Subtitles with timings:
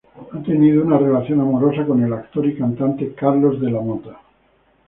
[0.31, 4.19] Ha tenido una relación amorosa con el actor y cantante Carlos de la Mota.